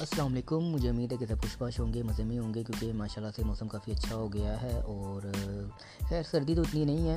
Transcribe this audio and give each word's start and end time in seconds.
السلام 0.00 0.32
علیکم، 0.32 0.58
مجھے 0.58 0.88
امید 0.88 1.12
ہے 1.12 1.16
کہ 1.16 1.26
سب 1.26 1.42
خوش 1.42 1.56
باش 1.58 1.80
ہوں 1.80 1.94
گے، 1.94 2.02
مزے 2.02 2.24
میں 2.24 2.38
ہوں 2.38 2.54
گے، 2.54 2.64
کیونکہ 2.64 2.92
ماشاء 2.92 3.22
اللہ 3.22 3.30
سے 3.36 3.44
موسم 3.44 3.68
کافی 3.68 3.92
اچھا 3.92 4.16
ہو 4.16 4.32
گیا 4.32 4.62
ہے 4.62 4.80
اور 4.80 5.22
خیر، 6.08 6.22
سردی 6.30 6.54
تو 6.54 6.60
اتنی 6.60 6.84
نہیں 6.84 7.08
ہے۔ 7.08 7.16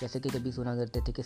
جیسے 0.00 0.20
کہ 0.20 0.30
کبھی 0.32 0.52
سنا 0.52 0.74
کرتے 0.74 1.00
تھے 1.04 1.12
کہ 1.12 1.22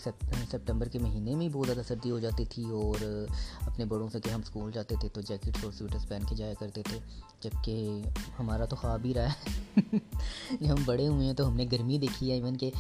سپٹمبر 0.51 0.89
کے 0.89 0.98
مہینے 0.98 1.34
میں 1.34 1.48
بہت 1.48 1.66
زیادہ 1.66 1.80
سردی 1.89 2.11
ہو 2.11 2.19
جاتی 2.19 2.45
تھی 2.45 2.65
اور 2.65 3.27
اپنے 3.61 3.84
بڑوں 3.84 4.09
سے 4.12 4.21
کہ 4.21 4.30
ہم 4.30 4.41
اسکول 4.41 4.73
جاتے 4.73 4.95
تھے 5.01 5.09
تو 5.09 5.21
جیکٹس 5.21 5.65
اور 5.65 5.73
سویٹرس 5.73 6.09
پہن 6.09 6.23
کے 6.29 6.34
جایا 6.34 6.55
کرتے 6.61 6.83
تھے۔ 6.83 6.98
جبکہ 7.41 8.02
ہمارا 8.38 8.65
تو 8.65 8.77
خواب 8.77 9.01
ہی 9.05 9.15
رہا 9.15 9.29
ہے۔ 9.29 9.51
جب 10.61 10.73
ہم 10.73 10.83
بڑے 10.84 11.09
ہوئے 11.09 11.27
ہیں 11.27 11.34
تو 11.34 11.48
ہم 11.48 11.56
نے 11.56 11.66
گرمی 11.73 11.98
دیکھی 11.98 12.30
ہے، 12.30 12.34
ایون 12.34 12.56
کہ 12.56 12.70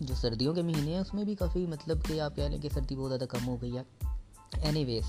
جو 0.00 0.14
سردیوں 0.14 0.54
کے 0.54 0.62
مہینے 0.62 0.92
ہیں، 0.92 1.00
اس 1.00 1.14
میں 1.14 1.24
بھی 1.24 1.34
کافی 1.34 1.66
مطلب 1.66 2.04
کہ 2.04 2.20
آپ 2.20 2.36
کہہ 2.36 2.44
لیں 2.44 2.58
کہ 2.58 2.68
سردی 2.68 2.96
بہت 2.96 3.10
زیادہ 3.10 3.24
کم 3.24 3.48
ہو 3.48 3.56
گئی 3.62 3.76
ہے۔ 3.76 3.82
اینی 4.62 4.84
ویز 4.84 5.02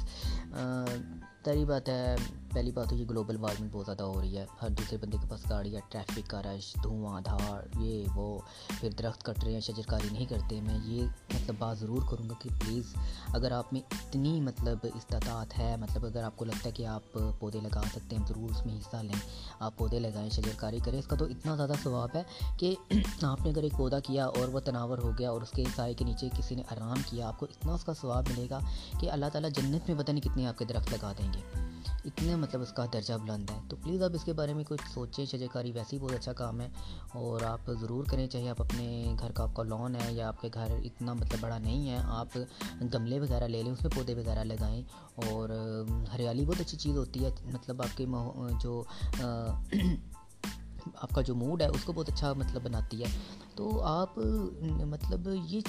تری 1.45 1.65
بات 1.65 1.89
ہے 1.89 2.15
پہلی 2.55 2.71
بات 2.71 2.89
تو 2.89 2.95
یہ 2.95 3.05
گلوبل 3.09 3.37
وارمنگ 3.37 3.69
بہت 3.71 3.85
زیادہ 3.85 4.03
ہو 4.03 4.21
رہی 4.21 4.37
ہے۔ 4.37 4.45
ہر 4.61 4.69
دوسرے 4.69 4.97
بندے 4.97 5.17
کے 5.21 5.27
پاس 5.29 5.49
گاڑی 5.49 5.75
ہے 5.75 5.79
ٹریفک 5.89 6.29
کا 6.29 6.41
رش، 6.43 6.75
دھواں، 6.83 7.21
دھاڑ، 7.21 7.65
یہ، 7.79 8.05
وہ، 8.15 8.39
پھر 8.67 8.89
درخت 8.89 9.23
کٹ 9.23 9.43
رہے 9.43 9.53
ہیں، 9.53 9.59
شجرکاری 9.59 10.07
نہیں 10.11 10.25
کرتے۔ 10.25 10.61
میں 10.61 10.79
یہ 10.83 11.03
مطلب 11.05 11.55
بات 11.59 11.79
ضرور 11.79 12.01
کروں 12.09 12.29
گا 12.29 12.33
کہ 12.39 12.49
پلیز 12.59 12.83
اگر 13.27 13.51
آپ 13.51 13.73
میں 13.73 13.81
اتنی 13.91 14.41
مطلب 14.41 14.77
استطاعت 14.95 15.59
ہے 15.59 15.75
مطلب 15.77 16.05
اگر 16.05 16.23
آپ 16.23 16.37
کو 16.37 16.45
لگتا 16.45 16.65
ہے 16.65 16.71
کہ 16.71 16.85
آپ 16.85 17.17
پودے 17.39 17.59
لگا 17.59 17.81
سکتے 17.95 18.15
ہیں، 18.15 18.25
ضرور 18.27 18.49
اس 18.49 18.65
میں 18.65 18.77
حصہ 18.77 18.97
لیں، 18.97 19.19
آپ 19.59 19.77
پودے 19.77 19.99
لگائیں، 19.99 20.29
شجرکاری 20.29 20.79
کریں، 20.85 20.99
اس 20.99 21.07
کا 21.07 21.15
تو 21.15 21.25
اتنا 21.25 21.55
زیادہ 21.55 21.73
ثواب 21.83 22.09
ہے 22.15 22.23
کہ 22.57 22.75
آپ 23.21 23.41
نے 23.41 23.49
اگر 23.49 23.63
ایک 23.63 23.73
پودا 23.77 23.99
کیا 23.99 24.25
اور 24.25 24.47
وہ 24.47 24.59
تناور 24.59 24.97
ہو 24.97 25.11
گیا 25.19 25.29
اور 25.29 25.41
اس 25.41 25.51
کے 25.51 25.63
سائے 25.75 25.93
کے 25.93 26.05
نیچے 26.05 26.29
کسی 26.37 26.55
نے 26.55 26.63
آرام 26.71 26.97
کیا، 27.05 27.27
آپ 27.27 27.39
کو 27.39 27.45
اتنا 27.45 27.73
اس 27.73 27.83
کا 27.83 27.93
ثواب 27.93 28.23
ملے 28.29 28.47
گا 28.49 28.59
کہ 28.99 29.11
اللہ 29.11 29.25
تعالیٰ 29.31 29.49
جنت 29.49 29.89
میں 29.89 30.03
پتہ 30.03 30.11
نہیں 30.11 30.21
کتنے 30.21 30.47
آپ 30.47 30.57
کے 30.57 30.65
درخت 30.65 30.93
لگا 30.93 31.11
دیں 31.17 31.33
گے۔ 31.33 31.64
اتنے 32.05 32.35
مطلب 32.35 32.61
اس 32.61 32.73
کا 32.73 32.85
درجہ 32.93 33.13
بلند 33.13 33.49
ہے۔ 33.49 33.59
تو 33.69 33.77
پلیز 33.83 34.03
آپ 34.03 34.11
اس 34.13 34.23
کے 34.23 34.33
بارے 34.33 34.53
میں 34.53 34.63
کچھ 34.63 34.81
سوچیں، 34.93 35.25
شجر 35.25 35.45
کاری 35.53 35.71
ویسے 35.71 35.95
ہی 35.95 36.01
بہت 36.01 36.11
اچھا 36.11 36.33
کام 36.33 36.61
ہے 36.61 36.69
اور 37.13 37.41
آپ 37.41 37.71
ضرور 37.81 38.05
کریں، 38.05 38.27
چاہے 38.27 38.49
آپ 38.49 38.61
اپنے 38.61 39.15
گھر 39.19 39.31
کا 39.31 39.43
آپ 39.43 39.55
کا 39.55 39.63
لون 39.63 39.95
ہے 39.95 40.13
یا 40.13 40.27
آپ 40.27 40.41
کے 40.41 40.49
گھر 40.53 40.67
اتنا 40.83 41.13
مطلب 41.13 41.39
بڑا 41.41 41.57
نہیں 41.57 41.89
ہے، 41.89 41.97
آپ 42.03 42.37
گملے 42.93 43.19
وغیرہ 43.19 43.47
لے 43.47 43.63
لیں، 43.63 43.71
اس 43.71 43.81
میں 43.81 43.91
پودے 43.95 44.13
وغیرہ 44.13 44.43
لگائیں 44.43 44.83
اور 45.15 45.49
ہریالی 46.13 46.45
بہت 46.45 46.61
اچھی 46.61 46.77
چیز 46.77 46.97
ہوتی 46.97 47.25
ہے۔ 47.25 47.29
مطلب 47.53 47.81
آپ 47.81 47.97
کے 47.97 48.05
جو 48.61 48.83
آپ 50.95 51.09
کا 51.09 51.21
جو 51.21 51.35
موڈ 51.35 51.61
ہے، 51.61 51.67
اس 51.67 51.83
کو 51.83 51.93
بہت 51.93 52.09
اچھا 52.09 52.33
مطلب 52.33 52.61
بناتی 52.63 53.03
ہے۔ 53.03 53.07
تو 53.55 53.81
آپ 53.81 54.17
مطلب 54.85 55.27
یہ 55.45 55.61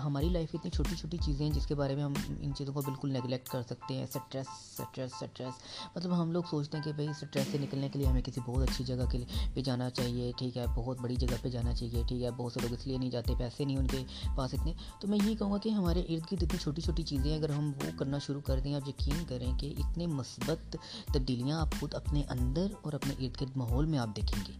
ہماری 0.00 0.28
لائف 0.28 0.50
اتنی 0.54 0.70
چھوٹی 0.70 0.96
چھوٹی 0.96 1.16
چیزیں 1.16 1.46
ہیں 1.46 1.52
جس 1.52 1.66
کے 1.66 1.74
بارے 1.74 1.94
میں 1.94 2.04
ہم 2.04 2.12
ان 2.40 2.54
چیزوں 2.54 2.74
کو 2.74 2.80
بالکل 2.80 3.10
نیگلیکٹ 3.10 3.48
کر 3.48 3.62
سکتے 3.62 3.94
ہیں 3.94 4.06
سٹریس 4.06 4.46
سٹریس 4.78 5.10
سٹریس 5.20 5.54
مطلب 5.96 6.22
ہم 6.22 6.32
لوگ 6.32 6.42
سوچتے 6.50 6.76
ہیں 6.76 6.84
کہ 6.84 6.92
بھائی 6.92 7.08
سٹریس 7.20 7.46
سے 7.52 7.58
نکلنے 7.58 7.88
کے 7.88 7.98
لیے 7.98 8.08
ہمیں 8.08 8.22
کسی 8.22 8.40
بہت 8.46 8.70
اچھی 8.70 8.84
جگہ 8.84 9.10
کے 9.10 9.18
لیے 9.18 9.48
پہ 9.54 9.60
جانا 9.60 9.90
چاہیے، 9.90 10.32
ٹھیک 10.38 10.56
ہے، 10.56 10.64
بہت 10.74 11.00
بڑی 11.00 11.16
جگہ 11.16 11.36
پہ 11.42 11.48
جانا 11.48 11.74
چاہیے، 11.74 12.02
ٹھیک 12.08 12.22
ہے، 12.22 12.30
بہت 12.30 12.52
سے 12.52 12.60
لوگ 12.62 12.72
اس 12.72 12.86
لیے 12.86 12.98
نہیں 12.98 13.10
جاتے، 13.10 13.34
پیسے 13.38 13.64
نہیں 13.64 13.76
ان 13.76 13.86
کے 13.86 14.02
پاس 14.36 14.54
اتنے. 14.54 14.72
تو 15.00 15.08
میں 15.08 15.18
یہ 15.24 15.34
کہوں 15.34 15.52
گا 15.52 15.58
کہ 15.58 15.68
ہمارے 15.68 16.00
ارد 16.00 16.32
گرد 16.32 16.42
اتنی 16.42 16.58
چھوٹی 16.58 16.82
چھوٹی 16.82 17.02
چیزیں 17.02 17.34
اگر 17.36 17.50
ہم 17.50 17.70
وہ 17.76 17.90
کرنا 17.98 18.18
شروع 18.18 18.40
کر 18.40 18.60
دیں، 18.60 18.74
آپ 18.74 18.88
یقین 18.88 19.24
کریں 19.28 19.58
کہ 19.58 19.74
اتنے 19.78 20.06
مثبت 20.06 20.76
تبدیلیاں 21.14 21.60
آپ 21.60 21.80
خود 21.80 21.94
اپنے 21.94 22.22
اندر 22.28 22.72
اور 22.82 22.92
اپنے 22.92 23.14
ارد 23.18 23.40
گرد 23.40 23.56
ماحول 23.56 23.86
میں 23.86 23.98
آپ 23.98 24.16
دیکھیں 24.16 24.42
گے. 24.48 24.52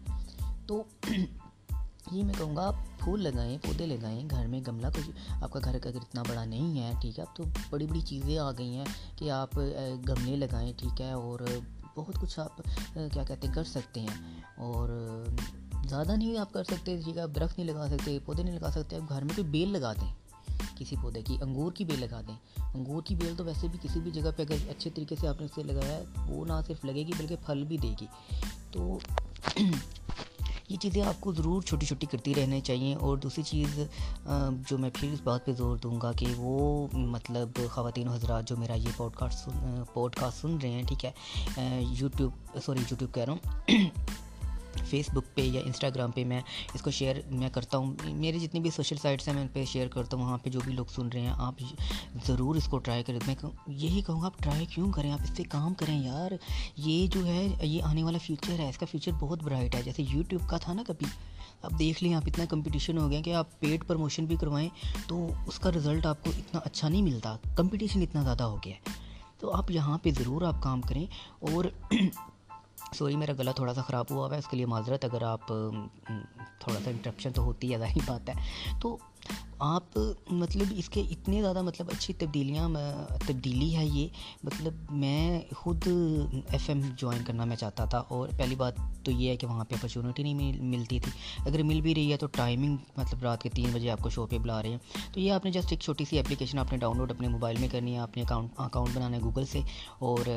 تو 0.67 0.83
یہ 2.13 2.25
میں 2.25 2.35
کہوں 2.39 2.55
گا 2.57 2.67
آپ 2.67 2.75
پھول 2.99 3.23
لگائیں، 3.23 3.57
پودے 3.63 3.87
لگائیں، 3.87 4.29
گھر 4.31 4.47
میں 4.47 4.61
گملہ 4.67 4.87
کچھ، 4.95 5.11
آپ 5.43 5.51
کا 5.51 5.61
گھر 5.65 5.75
اگر 5.75 5.97
اتنا 5.97 6.23
بڑا 6.29 6.45
نہیں 6.45 6.81
ہے، 6.81 6.93
ٹھیک 7.01 7.19
ہے، 7.19 7.25
اب 7.25 7.37
تو 7.37 7.45
بڑی 7.71 7.87
بڑی 7.87 8.01
چیزیں 8.01 8.37
آ 8.39 8.51
گئی 8.59 8.77
ہیں 8.77 8.85
کہ 9.17 9.31
آپ 9.31 9.59
گملے 10.09 10.37
لگائیں، 10.37 10.73
ٹھیک 10.77 11.01
ہے، 11.01 11.13
اور 11.13 11.41
بہت 11.97 12.19
کچھ 12.21 12.39
آپ 12.41 12.57
کیا 12.95 13.23
کہتے 13.25 13.47
ہیں، 13.47 13.55
کر 13.55 13.65
سکتے 13.65 14.01
ہیں، 14.01 14.41
اور 14.57 14.89
زیادہ 15.89 16.13
نہیں 16.13 16.39
آپ 16.39 16.53
کر 16.53 16.65
سکتے، 16.65 16.97
ٹھیک 17.05 17.17
ہے، 17.17 17.23
آپ 17.23 17.35
درخت 17.35 17.59
نہیں 17.59 17.69
لگا 17.69 17.87
سکتے، 17.89 18.19
پودے 18.25 18.43
نہیں 18.43 18.59
لگا 18.59 18.71
سکتے، 18.71 18.97
آپ 18.97 19.09
گھر 19.09 19.25
میں 19.25 19.35
کوئی 19.37 19.49
بیل 19.49 19.73
لگا 19.73 19.93
دیں، 19.93 20.13
کسی 20.77 20.97
پودے 21.03 21.23
کی، 21.23 21.37
انگور 21.41 21.73
کی 21.73 21.85
بیل 21.85 22.01
لگا 22.01 22.21
دیں، 22.29 22.35
انگور 22.75 23.03
کی 23.03 23.15
بیل 23.15 23.35
تو 23.37 23.45
ویسے 23.45 23.69
بھی 23.69 23.79
کسی 23.83 24.01
بھی 24.01 24.11
جگہ 24.11 24.31
پہ 24.37 24.43
اگر 24.43 24.69
اچھے 24.71 24.91
طریقے 24.91 25.17
سے 25.21 25.29
آپ 25.29 25.41
نے 25.41 25.47
اسے 25.47 25.63
لگایا 25.63 25.97
ہے، 25.97 26.05
وہ 26.29 26.45
نہ 26.45 26.61
صرف 26.67 26.85
لگے 26.85 27.07
گی 27.07 27.13
بلکہ 27.19 27.37
پھل 27.47 27.65
بھی 27.65 27.77
دے 27.79 27.95
گی، 28.01 28.07
تو 28.71 28.99
یہ 30.69 30.77
چیزیں 30.77 31.03
آپ 31.03 31.21
کو 31.21 31.33
ضرور 31.33 31.63
چھوٹی 31.63 31.87
چھوٹی 31.87 32.07
کرتی 32.07 32.35
رہنے 32.35 32.61
چاہیے 32.61 32.95
اور 32.95 33.17
دوسری 33.17 33.43
چیز 33.43 33.79
جو 34.69 34.79
میں 34.79 34.91
پھر 34.95 35.13
اس 35.13 35.21
بات 35.21 35.45
پہ 35.47 35.53
زور 35.53 35.77
دوں 35.77 36.01
گا 36.01 36.13
کہ 36.13 36.27
وہ 36.37 36.87
مطلب 36.93 37.59
خواتین 37.71 38.09
حضرات 38.09 38.49
جو 38.49 38.57
میرا 38.57 38.75
یہ 38.75 38.97
پوڈ 38.97 39.15
کاسٹ 39.15 39.39
سن 39.39 39.83
پوڈ 39.93 40.15
کاسٹ 40.17 40.41
سن 40.41 40.57
رہے 40.63 40.71
ہیں، 40.71 40.83
ٹھیک 40.83 41.05
ہے 41.05 41.81
یوٹیوب، 41.99 42.59
سوری، 42.65 42.81
یوٹیوب 42.91 43.15
کہہ 43.15 43.25
رہا 43.25 43.33
ہوں۔ 43.33 43.73
فیس 44.85 45.07
بک 45.11 45.37
پہ 45.37 45.41
یا 45.41 45.61
انسٹاگرام 45.65 46.11
پہ 46.11 46.25
میں 46.25 46.41
اس 46.75 46.83
کو 46.83 46.91
شیئر 46.91 47.17
میں 47.31 47.51
کرتا 47.51 47.79
ہوں۔ 47.79 47.95
میری 48.05 48.39
جتنی 48.39 48.61
بھی 48.61 48.71
سوشل 48.71 48.97
سائٹس 48.97 49.29
ہیں 49.29 49.35
میں 49.35 49.43
ان 49.43 49.49
پہ 49.53 49.65
شیئر 49.65 49.89
کرتا 49.89 50.17
ہوں۔ 50.17 50.25
وہاں 50.25 50.39
پہ 50.39 50.51
جو 50.51 50.61
بھی 50.65 50.73
لوگ 50.73 50.87
سن 50.95 51.09
رہے 51.09 51.21
ہیں، 51.21 51.29
آپ 51.29 51.55
ضرور 52.27 52.57
اس 52.57 52.69
کو 52.69 52.79
ٹرائی 52.79 53.03
کریں۔ 53.03 53.19
میں 53.27 53.35
یہی 53.67 54.03
کہوں 54.07 54.21
گا، 54.21 54.27
آپ 54.27 54.39
ٹرائی 54.39 54.67
کیوں 54.67 54.93
کریں؟ 54.93 55.13
آپ 55.13 55.19
اس 55.23 55.37
پہ 55.37 55.43
کام 55.49 55.75
کریں 55.75 56.05
یار۔ 56.05 56.31
یہ 56.77 57.07
جو 57.07 57.27
ہے، 57.27 57.49
یہ 57.63 57.83
آنے 57.83 58.03
والا 58.03 58.19
فیوچر 58.23 58.59
ہے۔ 58.59 58.69
اس 58.69 58.79
کا 58.79 58.87
فیوچر 58.91 59.13
بہت 59.13 59.43
برائٹ 59.43 59.75
ہے۔ 59.75 59.83
جیسے 59.83 60.03
یوٹیوب 60.09 60.49
کا 60.49 60.57
تھا 60.57 60.73
نا 60.73 60.83
کبھی۔ 60.87 61.07
اب 61.63 61.79
دیکھ 61.79 62.03
لیں، 62.03 62.15
آپ 62.15 62.23
اتنا 62.27 62.45
کمپٹیشن 62.45 62.99
ہو 62.99 63.11
گیا 63.11 63.21
کہ 63.21 63.35
آپ 63.35 63.61
پیڈ 63.61 63.87
پروموشن 63.87 64.25
بھی 64.25 64.37
کروائیں 64.37 64.69
تو 65.07 65.29
اس 65.47 65.59
کا 65.59 65.71
رزلٹ 65.71 66.07
آپ 66.07 66.25
کو 66.25 66.31
اتنا 66.39 66.61
اچھا 66.65 66.89
نہیں 66.89 67.03
ملتا۔ 67.03 67.37
کمپٹیشن 67.55 68.03
اتنا 68.03 68.23
زیادہ 68.23 68.43
ہو 68.43 68.57
گیا 68.57 68.75
ہے۔ 68.75 69.05
تو 69.39 69.53
آپ 69.53 69.71
یہاں 69.71 69.99
پہ 69.99 70.11
ضرور 70.11 70.43
آپ 70.43 70.63
کام 70.63 70.81
کریں 70.81 71.07
اور 71.41 71.65
سوری، 72.93 73.17
میرا 73.17 73.33
گلا 73.39 73.53
تھوڑا 73.53 73.75
سا 73.75 73.83
خراب 73.83 74.05
ہوا 74.11 74.27
ہوا 74.27 74.35
ہے، 74.35 74.39
اس 74.39 74.49
کے 74.49 74.57
لیے 74.57 74.67
معذرت، 74.67 75.05
اگر 75.05 75.23
آپ 75.23 75.47
تھوڑا 75.47 76.79
سا 76.85 76.91
انٹرپشن 76.91 77.33
تو 77.33 77.43
ہوتی 77.43 77.73
ہے، 77.73 77.79
ظاہر 77.79 77.99
بات 78.07 78.29
ہے۔ 78.29 78.35
تو 78.81 78.97
آپ 79.59 79.99
مطلب 80.31 80.73
اس 80.77 80.89
کے 80.89 81.01
اتنے 81.11 81.41
زیادہ 81.43 81.63
مطلب 81.63 81.89
اچھی 81.93 82.15
تبدیلیاں 82.15 82.69
تبدیلی 83.27 83.77
ہے 83.77 83.85
یہ۔ 83.87 84.09
مطلب 84.45 84.75
میں 84.93 85.41
خود 85.57 85.87
ایف 85.87 86.69
ایم 86.69 86.81
جوائن 86.97 87.23
کرنا 87.27 87.45
میں 87.45 87.57
چاہتا 87.57 87.85
تھا، 87.85 87.99
اور 88.09 88.29
پہلی 88.39 88.55
بات 88.55 88.79
تو 89.05 89.11
یہ 89.11 89.31
ہے 89.31 89.37
کہ 89.37 89.47
وہاں 89.47 89.65
پہ 89.65 89.75
اپرچونیٹی 89.75 90.23
نہیں 90.23 90.63
ملتی 90.63 90.99
تھی۔ 91.01 91.13
اگر 91.47 91.63
مل 91.63 91.81
بھی 91.81 91.95
رہی 91.95 92.13
ہے 92.13 92.17
تو 92.17 92.27
ٹائمنگ 92.33 92.77
مطلب 92.97 93.23
رات 93.23 93.43
کے 93.43 93.51
تین 93.55 93.71
بجے 93.73 93.91
آپ 93.91 94.01
کو 94.03 94.11
شو 94.11 94.27
پہ 94.27 94.39
بلا 94.39 94.61
رہے 94.63 94.71
ہیں۔ 94.71 94.79
تو 95.15 95.21
یہ 95.21 95.33
آپ 95.33 95.45
نے 95.45 95.51
جسٹ 95.51 95.73
ایک 95.73 95.81
چھوٹی 95.81 96.05
سی 96.05 96.19
اپلیکیشن 96.19 96.59
آپ 96.59 96.73
نے 96.73 96.79
ڈاؤن 96.79 96.97
لوڈ 96.99 97.11
اپنے 97.11 97.29
موبائل 97.29 97.57
میں 97.61 97.69
کرنی 97.69 97.95
ہے، 97.95 98.01
اپنے 98.01 98.23
اکاؤنٹ 98.23 98.61
اکاؤنٹ 98.61 98.97
بنانا 98.97 99.17
ہے 99.17 99.23
گوگل 99.23 99.47
سے، 99.47 99.61
اور 100.01 100.29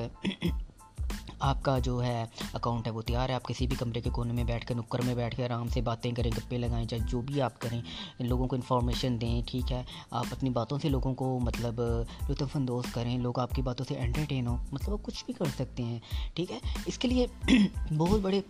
آپ 1.40 1.64
کا 1.64 1.80
جو 1.80 2.04
ہے 2.04 2.26
اکاؤنٹ 2.54 2.88
ہے 2.88 2.92
وہ 2.92 3.02
تیار 3.02 3.30
ہے۔ 3.30 3.34
آپ 3.34 3.44
کسی 3.44 3.68
بھی 3.68 3.76
کمرے 3.76 4.02
کے 4.02 4.10
کونے 4.10 4.34
میں 4.34 4.44
بیٹھ 4.44 4.66
کے، 4.66 4.74
نکر 4.74 5.02
میں 5.02 5.16
بیٹھ 5.16 5.36
کے 5.36 5.46
آرام 5.46 5.68
سے 5.68 5.82
باتیں 5.82 6.12
کریں، 6.12 6.32
گپے 6.38 6.58
لگائیں، 6.58 6.88
چاہے 6.88 7.02
جو 7.08 7.22
بھی 7.22 7.42
آپ 7.42 7.60
کریں 7.60 7.82
لوگوں 8.20 8.48
کو 8.48 8.56
انفارمیشن 8.56 9.22
دیں، 9.22 9.42
ٹھیک 9.46 9.72
ہے؟ 9.72 9.84
آپ 10.12 10.26
اپنی 10.32 10.50
باتوں 10.50 10.80
سے 10.82 10.90
لوگوں 10.90 11.14
کو 11.14 11.40
مطلب 11.40 11.82
لطف 12.30 12.56
اندوز 12.56 12.84
کریں، 12.92 13.18
لوگ 13.18 13.40
آپ 13.40 13.52
کی 13.52 13.62
باتوں 13.62 13.86
سے 13.90 13.96
انٹرٹین 13.96 14.48
ہوں 14.48 14.58
مطلب 14.72 14.94
آپ 14.94 15.04
کچھ 15.04 15.26
بھی 15.26 15.34
کر 15.34 15.46
سکتے 15.46 15.84
ہیں، 15.84 16.00
ٹھیک 16.34 16.52
ہے؟ 16.52 16.60
اس 16.86 16.98
کے 16.98 17.08
لیے 17.08 17.28
بہت 17.98 18.20
بڑے 18.20 18.42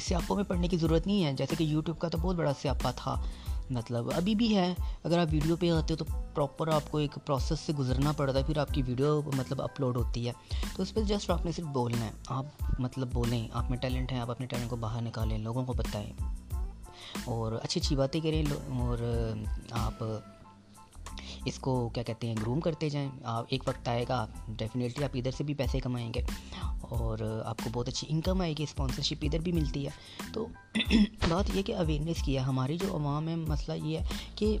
سیاپوں 0.00 0.36
میں 0.36 0.44
پڑھنے 0.44 0.68
کی 0.68 0.76
ضرورت 0.76 1.06
نہیں 1.06 1.24
ہے۔ 1.24 1.32
جیسے 1.32 1.56
کہ 1.56 1.64
یوٹیوب 1.64 1.98
کا 1.98 2.08
تو 2.08 2.18
بہت 2.18 2.36
بڑا 2.36 2.52
سیاپا 2.62 2.90
تھا۔ 2.90 3.22
مطلب 3.70 4.10
ابھی 4.14 4.34
بھی 4.34 4.56
ہے۔ 4.56 4.74
اگر 5.04 5.18
آپ 5.18 5.26
ویڈیو 5.30 5.56
پہ 5.56 5.70
آتے 5.70 5.94
ہو 5.94 5.96
تو 5.96 6.04
پراپر 6.34 6.68
آپ 6.68 6.90
کو 6.90 6.98
ایک 6.98 7.18
پروسیس 7.26 7.60
سے 7.60 7.72
گزرنا 7.72 8.12
پڑتا 8.12 8.38
ہے، 8.38 8.44
پھر 8.44 8.58
آپ 8.58 8.68
کی 8.74 8.82
ویڈیو 8.82 9.22
مطلب 9.36 9.62
اپلوڈ 9.62 9.96
ہوتی 9.96 10.26
ہے۔ 10.26 10.32
تو 10.76 10.82
اس 10.82 10.94
پہ 10.94 11.00
جسٹ 11.00 11.30
آپ 11.30 11.44
نے 11.44 11.52
صرف 11.52 11.66
بولنا 11.66 12.04
ہے۔ 12.04 12.10
آپ 12.26 12.44
مطلب 12.78 13.08
بولیں، 13.12 13.48
آپ 13.52 13.70
میں 13.70 13.78
ٹیلنٹ 13.78 14.12
ہیں 14.12 14.20
آپ 14.20 14.30
اپنے 14.30 14.46
ٹیلنٹ 14.46 14.70
کو 14.70 14.76
باہر 14.76 15.02
نکالیں، 15.02 15.38
لوگوں 15.38 15.64
کو 15.64 15.72
بتائیں 15.72 16.12
اور 17.24 17.52
اچھی 17.62 17.80
اچھی 17.80 17.96
باتیں 17.96 18.20
کریں 18.20 18.42
اور 18.52 18.98
آپ 19.70 20.04
اس 21.44 21.58
کو 21.58 21.88
کیا 21.88 22.02
کہتے 22.02 22.26
ہیں 22.26 22.34
گروم 22.42 22.60
کرتے 22.60 22.88
جائیں۔ 22.88 23.08
آپ 23.24 23.44
ایک 23.48 23.62
وقت 23.66 23.88
آئے 23.88 24.04
گا 24.08 24.26
ڈیفینیٹلی 24.48 25.04
آپ 25.04 25.10
ادھر 25.14 25.30
سے 25.30 25.44
بھی 25.44 25.54
پیسے 25.54 25.80
کمائیں 25.80 26.14
گے۔ 26.14 26.20
اور 26.90 27.42
آپ 27.44 27.58
کو 27.64 27.70
بہت 27.72 27.88
اچھی 27.88 28.06
انکم 28.10 28.40
آئے 28.40 28.54
گی 28.58 28.62
اسپانسرشپ 28.62 29.14
ادھر 29.22 29.38
بھی 29.38 29.52
ملتی 29.52 29.84
ہے۔ 29.84 29.90
تو 30.32 30.46
بات 31.28 31.56
یہ 31.56 31.62
کہ 31.62 31.74
اویئرنیس 31.74 32.22
کیا، 32.22 32.46
ہماری 32.46 32.78
جو 32.78 32.96
عوام 32.96 33.28
ہے، 33.28 33.36
مسئلہ 33.36 33.84
یہ 33.84 33.98
ہے 33.98 34.06
کہ 34.34 34.58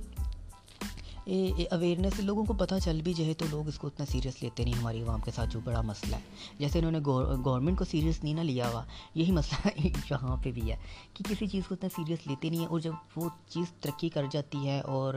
اویئرنیس 1.70 2.20
لوگوں 2.20 2.44
کو 2.44 2.52
پتہ 2.52 2.74
چل 2.84 3.00
بھی 3.00 3.12
جائے 3.12 3.34
تو 3.34 3.44
لوگ 3.50 3.68
اس 3.68 3.78
کو 3.78 3.86
اتنا 3.86 4.06
سیریس 4.06 4.42
لیتے 4.42 4.64
نہیں 4.64 4.74
ہماری 4.74 5.02
عوام 5.02 5.20
کے 5.20 5.30
ساتھ 5.30 5.50
جو 5.50 5.60
بڑا 5.64 5.80
مسئلہ 5.80 6.16
ہے۔ 6.16 6.20
جیسے 6.58 6.78
انہوں 6.78 6.92
نے 6.92 6.98
گورنمنٹ 7.44 7.78
کو 7.78 7.84
سیریس 7.84 8.24
نہیں 8.24 8.34
نہ 8.34 8.40
لیا 8.40 8.68
ہوا، 8.68 8.84
یہی 9.14 9.32
مسئلہ 9.32 9.86
یہاں 10.10 10.36
پہ 10.42 10.52
بھی 10.52 10.72
ہے 10.72 10.76
کہ 11.14 11.24
کسی 11.24 11.46
چیز 11.46 11.66
کو 11.68 11.74
اتنا 11.74 11.88
سیریس 11.96 12.26
لیتے 12.26 12.50
نہیں 12.50 12.60
ہیں 12.60 12.66
اور 12.66 12.80
جب 12.80 12.92
وہ 13.16 13.28
چیز 13.48 13.66
ترقی 13.80 14.08
کر 14.08 14.24
جاتی 14.30 14.68
ہے 14.68 14.80
اور 14.80 15.14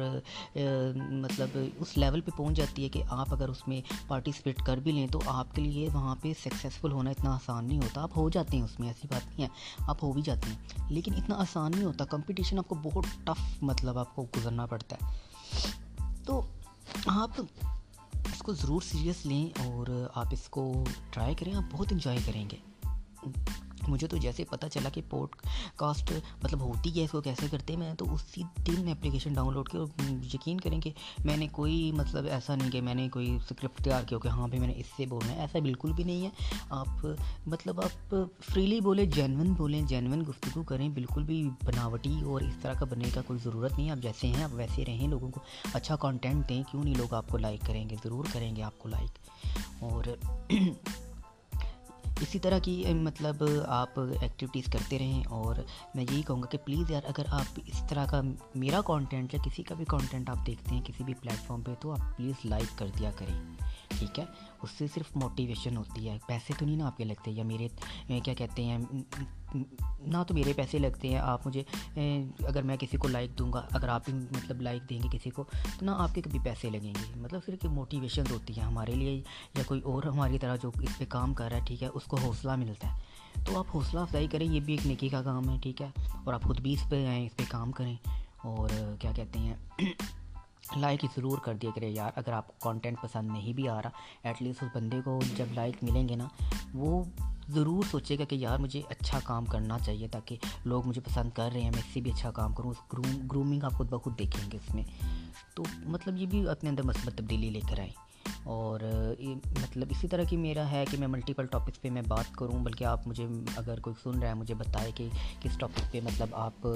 مطلب 1.09 1.57
اس 1.79 1.97
لیول 1.97 2.21
پہ 2.21 2.31
پہنچ 2.37 2.57
جاتی 2.57 2.83
ہے 2.83 2.89
کہ 2.89 3.03
آپ 3.09 3.33
اگر 3.33 3.49
اس 3.49 3.67
میں 3.67 3.81
پارٹیسپیٹ 4.07 4.57
کر 4.57 4.77
بھی 4.77 4.91
لیں 4.91 5.07
تو 5.07 5.19
آپ 5.25 5.55
کے 5.55 5.61
لیے 5.61 5.89
وہاں 5.93 6.15
پہ 6.21 6.33
سکسیزفل 6.33 6.91
ہونا 6.91 7.09
اتنا 7.09 7.31
آسان 7.31 7.65
نہیں 7.65 7.77
ہوتا۔ 7.77 8.01
آپ 8.01 8.09
ہو 8.17 8.29
جاتے 8.29 8.57
ہیں 8.57 8.63
اس 8.63 8.79
میں، 8.79 8.87
ایسی 8.87 9.07
بات 9.11 9.27
نہیں 9.27 9.41
ہے۔ 9.41 9.47
آپ 9.79 10.03
ہو 10.03 10.11
بھی 10.11 10.21
جاتے 10.21 10.49
ہیں، 10.49 10.89
لیکن 10.89 11.13
اتنا 11.13 11.35
آسان 11.35 11.71
نہیں 11.75 11.85
ہوتا۔ 11.85 12.05
کمپٹیشن 12.05 12.57
آپ 12.57 12.67
کو 12.67 12.75
بہت 12.75 13.05
ٹف 13.23 13.63
مطلب 13.63 13.97
آپ 13.97 14.15
کو 14.15 14.25
گزرنا 14.37 14.65
پڑتا 14.65 14.95
ہے۔ 14.95 15.32
تو 16.25 16.41
آپ 17.05 17.29
اس 18.13 18.39
کو 18.39 18.53
ضرور 18.53 18.81
سیریس 18.81 19.25
لیں 19.25 19.67
اور 19.67 20.07
آپ 20.15 20.25
اس 20.31 20.49
کو 20.49 20.83
ٹرائی 21.09 21.35
کریں، 21.35 21.53
آپ 21.53 21.63
بہت 21.71 21.91
انجوائے 21.91 22.19
کریں 22.25 22.49
گے۔ 22.49 22.57
مجھے 23.87 24.07
تو 24.07 24.17
جیسے 24.17 24.43
پتہ 24.43 24.67
چلا 24.67 24.89
کہ 24.89 25.01
پوڈ 25.09 25.29
کاسٹ 25.75 26.11
مطلب 26.43 26.61
ہوتی 26.61 26.99
ہے، 26.99 27.05
اس 27.05 27.11
کو 27.11 27.21
کیسے 27.21 27.45
کرتے 27.51 27.73
ہیں، 27.73 27.79
میں 27.79 27.93
تو 27.93 28.13
اسی 28.13 28.43
دن 28.67 28.81
میں 28.81 28.91
اپلیکیشن 28.91 29.33
ڈاؤن 29.33 29.53
لوڈ 29.53 29.69
کی 29.69 29.77
اور 29.77 29.87
یقین 30.33 30.59
کریں 30.59 30.81
کہ 30.81 30.91
میں 31.25 31.37
نے 31.37 31.47
کوئی 31.51 31.91
مطلب 31.91 32.25
ایسا 32.31 32.55
نہیں 32.55 32.71
کہ 32.71 32.81
میں 32.81 32.93
نے 32.93 33.09
کوئی 33.09 33.35
اسکرپٹ 33.35 33.83
تیار 33.83 34.03
کیا 34.03 34.17
کہ 34.17 34.27
ہاں 34.27 34.47
بھائی 34.47 34.59
میں 34.59 34.67
نے 34.67 34.73
اس 34.77 34.85
سے 34.97 35.05
بولنا 35.05 35.33
ہے، 35.33 35.39
ایسا 35.39 35.59
بالکل 35.59 35.91
بھی 35.93 36.03
نہیں 36.03 36.25
ہے۔ 36.25 36.29
آپ 36.69 37.05
مطلب 37.47 37.81
آپ 37.81 38.15
فریلی 38.51 38.81
بولیں 38.81 39.05
جینون 39.05 39.53
بولیں 39.53 39.81
جینون 39.81 40.23
گفتگو 40.29 40.63
کریں، 40.63 40.89
بالکل 40.89 41.23
بھی 41.23 41.49
بناوٹی 41.63 42.21
اور 42.25 42.41
اس 42.41 42.53
طرح 42.61 42.73
کا 42.73 42.85
بننے 42.85 43.09
کا 43.13 43.21
کوئی 43.21 43.39
ضرورت 43.43 43.71
نہیں 43.71 43.85
ہے۔ 43.85 43.91
آپ 43.91 43.97
جیسے 43.97 44.27
ہیں، 44.27 44.43
آپ 44.43 44.49
ویسے 44.53 44.85
رہیں 44.85 45.07
لوگوں 45.07 45.31
کو۔ 45.31 45.39
اچھا 45.73 45.95
کانٹینٹ 45.95 46.49
دیں، 46.49 46.63
کیوں 46.71 46.83
نہیں 46.83 46.95
لوگ 46.95 47.13
آپ 47.13 47.27
کو 47.29 47.37
لائک 47.37 47.59
کریں 47.67 47.89
گے؟ 47.89 47.95
ضرور 48.03 48.25
کریں 48.33 48.55
گے 48.55 48.63
آپ 48.63 48.79
کو 48.79 48.89
لائک 48.89 49.09
اور 49.83 50.03
اسی 52.21 52.39
طرح 52.39 52.59
کی 52.59 52.83
مطلب 52.93 53.43
آپ 53.67 53.99
ایکٹیویٹیز 53.99 54.65
کرتے 54.71 54.99
رہیں 54.99 55.23
اور 55.29 55.55
میں 55.95 56.03
یہی 56.03 56.21
کہوں 56.21 56.41
گا 56.41 56.47
کہ 56.47 56.57
پلیز 56.65 56.91
یار، 56.91 57.01
اگر 57.07 57.25
آپ 57.29 57.59
اس 57.65 57.81
طرح 57.89 58.05
کا 58.05 58.21
میرا 58.55 58.81
کانٹینٹ 58.81 59.33
یا 59.33 59.39
کسی 59.45 59.63
کا 59.63 59.75
بھی 59.75 59.85
کانٹینٹ 59.85 60.29
آپ 60.29 60.45
دیکھتے 60.47 60.75
ہیں 60.75 60.81
کسی 60.85 61.03
بھی 61.03 61.13
پلیٹفارم 61.13 61.61
پہ، 61.61 61.73
تو 61.81 61.91
آپ 61.91 62.17
پلیز 62.17 62.45
لائک 62.45 62.77
کر 62.79 62.87
دیا 62.99 63.11
کریں، 63.17 63.35
ٹھیک 63.89 64.19
ہے؟ 64.19 64.25
اس 64.63 64.69
سے 64.77 64.85
صرف 64.93 65.15
موٹیویشن 65.15 65.77
ہوتی 65.77 66.09
ہے، 66.09 66.17
پیسے 66.27 66.53
تو 66.59 66.65
نہیں 66.65 66.75
نا 66.75 66.85
آپ 66.85 66.97
کے 66.97 67.03
لگتے 67.03 67.31
یا 67.31 67.43
میرے 67.43 67.67
کیا 68.19 68.33
کہتے 68.33 68.63
ہیں 68.63 68.77
نہ 69.99 70.17
تو 70.27 70.33
میرے 70.33 70.53
پیسے 70.53 70.77
لگتے 70.77 71.07
ہیں، 71.07 71.17
آپ 71.17 71.47
مجھے 71.47 71.63
اگر 72.47 72.63
میں 72.63 72.77
کسی 72.77 72.97
کو 72.97 73.07
لائک 73.07 73.39
دوں 73.39 73.53
گا، 73.53 73.67
اگر 73.71 73.87
آپ 73.89 74.09
مطلب 74.09 74.61
لائک 74.61 74.89
دیں 74.89 74.99
گے 75.03 75.17
کسی 75.17 75.29
کو، 75.29 75.43
تو 75.79 75.85
نہ 75.85 75.91
آپ 75.91 76.15
کے 76.15 76.21
کبھی 76.21 76.39
پیسے 76.43 76.69
لگیں 76.69 76.93
گے۔ 76.93 77.19
مطلب 77.19 77.41
صرف 77.45 77.65
موٹیویشن 77.65 78.23
ہوتی 78.31 78.57
ہے 78.57 78.61
ہمارے 78.61 78.95
لیے، 78.95 79.21
یا 79.57 79.63
کوئی 79.65 79.81
اور 79.81 80.03
ہماری 80.03 80.39
طرح 80.39 80.55
جو 80.55 80.71
اس 80.81 80.97
پہ 80.97 81.05
کام 81.09 81.33
کر 81.33 81.49
رہا 81.49 81.57
ہے، 81.57 81.61
ٹھیک 81.65 81.83
ہے، 81.83 81.87
اس 81.87 82.03
کو 82.03 82.17
حوصلہ 82.17 82.55
ملتا 82.55 82.95
ہے۔ 82.95 83.01
تو 83.43 83.59
آپ 83.59 83.65
حوصلہ 83.73 83.99
افزائی 83.99 84.27
کریں، 84.27 84.47
یہ 84.47 84.59
بھی 84.59 84.73
ایک 84.73 84.87
نکی 84.87 85.09
کا 85.09 85.21
کام 85.21 85.49
ہے، 85.49 85.57
ٹھیک 85.61 85.81
ہے۔ 85.81 85.89
اور 86.25 86.33
آپ 86.33 86.43
خود 86.43 86.59
بھی 86.59 86.73
اس 86.73 86.83
پہ 86.89 87.07
آئیں، 87.07 87.25
اس 87.25 87.37
پہ 87.37 87.43
کام 87.49 87.71
کریں۔ 87.71 87.95
اور 88.43 88.69
کیا 88.99 89.11
کہتے 89.15 89.39
ہیں 89.39 89.55
لائک 90.75 91.05
ضرور 91.15 91.37
کر 91.37 91.53
دیا 91.53 91.69
کرے 91.75 91.89
یار۔ 91.89 92.11
اگر 92.15 92.31
آپ 92.31 92.47
کو 92.47 92.53
کانٹینٹ 92.59 92.97
پسند 93.01 93.31
نہیں 93.31 93.53
بھی 93.53 93.69
آ 93.69 93.81
رہا 93.81 93.89
ایٹ 94.23 94.41
لیسٹ 94.41 94.63
اس 94.63 94.69
بندے 94.75 95.01
کو 95.05 95.19
جب 95.37 95.45
لائک 95.53 95.83
ملیں 95.83 96.09
گے 96.09 96.15
نا، 96.15 96.27
وہ 96.73 97.03
ضرور 97.49 97.83
سوچے 97.91 98.17
گا 98.19 98.23
کہ 98.23 98.35
یار 98.35 98.57
مجھے 98.57 98.81
اچھا 98.89 99.19
کام 99.23 99.45
کرنا 99.45 99.79
چاہیے 99.79 100.07
تاکہ 100.07 100.37
لوگ 100.65 100.87
مجھے 100.87 101.01
پسند 101.01 101.29
کر 101.31 101.49
رہے 101.53 101.61
ہیں، 101.61 101.71
میں 101.71 101.79
اس 101.79 101.93
سے 101.93 102.01
بھی 102.01 102.11
اچھا 102.11 102.31
کام 102.31 102.53
کروں، 102.53 102.71
اس 102.71 102.93
گرومنگ 103.31 103.63
آپ 103.63 103.73
خود 103.73 103.89
بخود 103.89 104.19
دیکھیں 104.19 104.51
گے 104.51 104.57
اس 104.57 104.75
میں۔ 104.75 104.83
تو 105.55 105.63
مطلب 105.85 106.17
یہ 106.17 106.25
بھی 106.25 106.49
اپنے 106.49 106.69
اندر 106.69 106.83
مثبت 106.83 107.05
مطلب 107.05 107.17
تبدیلی 107.17 107.49
لے 107.49 107.59
کر 107.69 107.79
آئیں۔ 107.79 108.13
اور 108.43 108.79
مطلب 109.61 109.87
اسی 109.89 110.07
طرح 110.07 110.23
کی 110.23 110.37
میرا 110.37 110.71
ہے 110.71 110.85
کہ 110.91 110.97
میں 110.97 111.07
ملٹیپل 111.07 111.45
ٹاپکس 111.45 111.81
پہ 111.81 111.89
میں 111.89 112.01
بات 112.07 112.35
کروں، 112.35 112.59
بلکہ 112.59 112.83
آپ 112.83 113.07
مجھے 113.07 113.27
اگر 113.55 113.79
کوئی 113.79 113.95
سن 114.03 114.19
رہا 114.19 114.29
ہے، 114.29 114.33
مجھے 114.33 114.55
بتائے 114.55 114.91
کہ 114.95 115.09
کس 115.39 115.57
ٹاپک 115.57 115.91
پہ 115.91 115.99
مطلب 116.03 116.27
آپ 116.31 116.67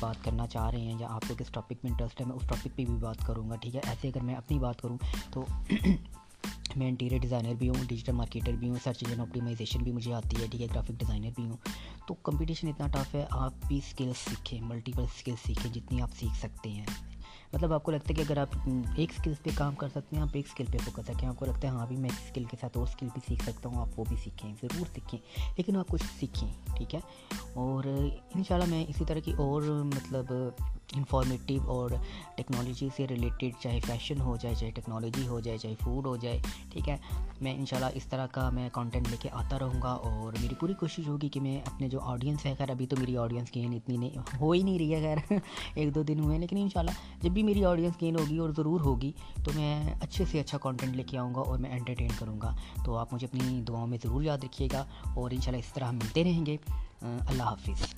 بات 0.00 0.24
کرنا 0.24 0.46
چاہ 0.46 0.70
رہے 0.70 0.80
ہیں 0.80 0.98
یا 0.98 1.06
آپ 1.10 1.24
کو 1.28 1.34
کس 1.38 1.48
ٹاپک 1.48 1.72
میں 1.82 1.90
انٹرسٹ 1.90 2.20
ہے، 2.20 2.26
میں 2.26 2.36
اس 2.36 2.42
ٹاپک 2.48 2.64
پہ 2.64 2.84
بھی 2.84 2.96
بات 2.96 3.26
کروں 3.26 3.50
گا، 3.50 3.56
ٹھیک 3.56 3.76
ہے؟ 3.76 3.80
ایسے 3.86 4.08
اگر 4.08 4.20
میں 4.20 4.34
اپنی 4.34 4.58
بات 4.58 4.82
کروں 4.82 4.98
تو 5.30 5.44
میں 6.76 6.88
انٹیریئر 6.88 7.20
ڈیزائنر 7.20 7.54
بھی 7.58 7.68
ہوں 7.68 7.84
ڈیجیٹل 7.86 8.12
مارکیٹر 8.12 8.52
بھی 8.52 8.68
ہوں، 8.68 8.76
سرچ 8.84 9.04
انجن 9.06 9.20
آپٹیمائزیشن 9.20 9.82
بھی 9.82 9.92
مجھے 9.92 10.12
آتی 10.12 10.42
ہے، 10.42 10.46
ٹھیک 10.50 10.60
ہے 10.60 10.66
گرافک 10.74 10.92
ڈیزائنر 10.98 11.28
بھی 11.36 11.44
ہوں۔ 11.44 11.56
تو 12.08 12.14
کمپٹیشن 12.14 12.68
اتنا 12.68 12.86
ٹف 12.86 13.14
ہے، 13.14 13.26
آپ 13.30 13.52
بھی 13.68 13.78
اسکلس 13.78 14.16
سیکھیں 14.18 14.60
ملٹیپل 14.60 15.02
اسکلس 15.02 15.46
سیکھیں 15.46 15.72
جتنی 15.72 16.02
آپ 16.02 16.10
سیکھ 16.20 16.38
سکتے 16.38 16.70
ہیں۔ 16.70 16.86
مطلب 17.52 17.72
آپ 17.72 17.82
کو 17.82 17.90
لگتا 17.90 18.06
ہے 18.08 18.14
کہ 18.14 18.20
اگر 18.20 18.36
آپ 18.36 18.48
ایک 18.96 19.10
اسکلس 19.16 19.42
پہ 19.42 19.50
کام 19.54 19.74
کر 19.74 19.88
سکتے 19.88 20.16
ہیں، 20.16 20.22
آپ 20.22 20.28
ایک 20.32 20.46
اسکل 20.48 20.64
پہ 20.72 20.78
فوکس 20.78 21.10
رکھیں۔ 21.10 21.28
آپ 21.28 21.36
کو 21.36 21.44
لگتا 21.44 21.60
ہے 21.62 21.68
ہاں 21.68 21.86
بھی 21.86 21.96
میں 21.96 22.10
ایک 22.10 22.28
اسکل 22.28 22.44
کے 22.44 22.56
ساتھ 22.60 22.78
اور 22.78 22.86
اسکل 22.86 23.06
بھی 23.14 23.20
سیکھ 23.28 23.50
سکتا 23.50 23.68
ہوں، 23.68 23.80
آپ 23.80 24.00
وہ 24.00 24.04
بھی 24.08 24.16
سیکھیں، 24.16 24.54
ضرور 24.62 24.86
سیکھیں۔ 24.94 25.18
لیکن 25.56 25.76
آپ 25.76 25.88
کچھ 25.88 26.04
سیکھیں، 26.20 26.48
ٹھیک 26.76 26.94
ہے؟ 26.94 27.00
اور 27.54 27.84
ان 28.34 28.44
شاء 28.48 28.54
اللہ 28.54 28.68
میں 28.68 28.84
اسی 28.88 29.04
طرح 29.04 29.18
کی 29.18 29.32
اور 29.32 29.62
مطلب 29.62 30.32
انفارمیٹیو 30.92 31.62
اور 31.66 31.90
ٹیکنالوجی 32.34 32.88
سے 32.96 33.06
ریلیٹڈ 33.06 33.50
چاہے 33.60 33.80
فیشن 33.86 34.20
ہو 34.20 34.36
جائے، 34.36 34.54
چاہے 34.54 34.70
ٹیکنالوجی 34.70 35.26
ہو 35.26 35.40
جائے، 35.40 35.58
چاہے 35.58 35.74
فوڈ 35.84 36.06
ہو 36.06 36.16
جائے، 36.16 36.40
ٹھیک 36.72 36.88
ہے؟ 36.88 36.96
میں 37.40 37.54
انشاءاللہ 37.54 37.90
اس 37.94 38.06
طرح 38.06 38.26
کا 38.26 38.50
میں 38.50 38.68
کانٹینٹ 38.72 39.08
لے 39.08 39.16
کے 39.20 39.28
آتا 39.32 39.58
رہوں 39.58 39.82
گا 39.82 39.88
اور 39.88 40.32
میری 40.42 40.54
پوری 40.54 40.74
کوشش 40.74 41.08
ہوگی 41.08 41.28
کہ 41.28 41.40
میں 41.40 41.60
اپنے 41.60 41.88
جو 41.88 42.00
آڈینس 42.00 42.46
ہے، 42.46 42.54
خیر 42.58 42.70
ابھی 42.70 42.86
تو 42.86 42.96
میری 43.00 43.16
آڈینس 43.16 43.56
یعنی 43.56 43.68
گین 43.68 43.76
اتنی 43.76 43.96
نہیں، 43.96 44.40
ہو 44.40 44.52
ہی 44.52 44.62
نہیں 44.62 44.78
رہی 44.78 44.94
ہے، 44.94 45.14
خیر 45.28 45.38
ایک 45.74 45.94
دو 45.94 46.02
دن 46.02 46.20
ہوئے 46.20 46.34
ہیں، 46.34 46.40
لیکن 46.40 46.56
انشاءاللہ 46.56 47.22
جب 47.22 47.30
بھی 47.30 47.42
میری 47.42 47.64
آڈینس 47.64 48.00
گین 48.00 48.18
ہوگی 48.18 48.38
اور 48.38 48.50
ضرور 48.56 48.80
ہوگی 48.80 49.12
تو 49.44 49.50
میں 49.54 49.94
اچھے 50.00 50.24
سے 50.24 50.40
اچھا 50.40 50.58
کانٹینٹ 50.58 50.96
لے 50.96 51.02
کے 51.02 51.18
آؤں 51.18 51.34
گا 51.34 51.40
اور 51.40 51.58
میں 51.58 51.70
انٹرٹین 51.70 52.10
کروں 52.18 52.40
گا۔ 52.40 52.56
تو 52.84 52.96
آپ 52.96 53.14
مجھے 53.14 53.26
اپنی 53.26 53.62
دعاؤں 53.68 53.86
میں 53.86 53.98
ضرور 54.02 54.22
یاد 54.22 54.38
رکھیے 54.42 54.68
گا 54.72 54.84
اور 55.14 55.30
انشاءاللہ 55.30 55.64
اس 55.66 55.72
طرح 55.74 55.84
ہم 55.84 55.94
ملتے 55.94 56.24
رہیں 56.24 56.46
گے۔ 56.46 56.56
اللہ 57.02 57.42
حافظ۔ 57.42 57.94